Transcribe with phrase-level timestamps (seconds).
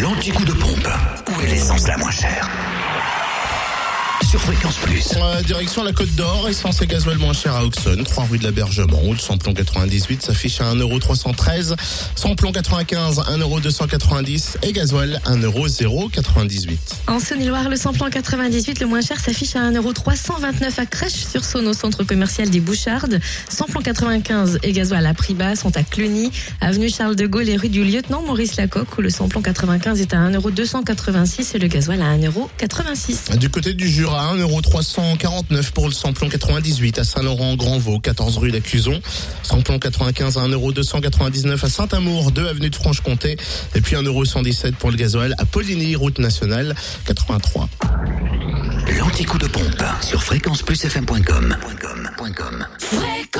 [0.00, 0.88] L'anti-coup de pompe.
[1.28, 2.48] Où est l'essence la moins chère
[4.30, 5.14] sur Fréquence Plus.
[5.16, 8.44] Euh, direction la Côte d'Or, essence et gasoil moins cher à Auxonne, 3 rue de
[8.44, 11.74] l'Abergement, où le samplon 98 s'affiche à 1,313€,
[12.14, 16.68] samplon 95 1,290€ et gasoil 1,098€.
[17.08, 22.04] En Saône-et-Loire, le samplon 98, le moins cher, s'affiche à 1,329€ à Crèche-sur-Saône, au centre
[22.04, 23.18] commercial des Bouchardes.
[23.48, 27.56] Samplon 95 et gasoil à prix bas sont à Cluny, avenue Charles de Gaulle et
[27.56, 32.00] rue du lieutenant Maurice Lacocque, où le samplon 95 est à 1,286€ et le gasoil
[32.00, 33.36] à 1,86€.
[33.36, 39.00] Du côté du Jura, 1,349€ pour le samplon 98 à Saint-Laurent-Grandvaux, 14 rue d'Accuzon.
[39.42, 43.36] Samplon 95 à 1,299€ à Saint-Amour, 2 avenue de Franche-Comté.
[43.74, 46.74] Et puis 1,117€ pour le gasoil à Poligny, route nationale
[47.06, 47.68] 83.
[48.98, 51.56] L'anti-coup de pompe sur fréquenceplusfm.com.
[52.78, 53.39] Fréquence